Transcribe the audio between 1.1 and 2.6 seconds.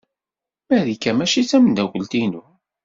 maci d tameddakelt-inu.